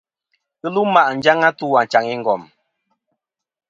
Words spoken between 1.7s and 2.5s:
achaŋ i ngom.